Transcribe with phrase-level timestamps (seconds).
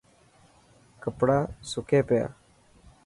[1.03, 1.39] ڪپڙا
[1.71, 2.25] سڪي پيا.